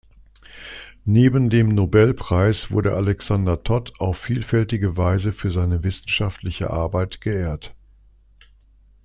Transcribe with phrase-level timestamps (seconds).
[1.05, 7.75] Neben dem Nobelpreis wurde Alexander Todd auf vielfältige Weise für seine wissenschaftliche Arbeit geehrt.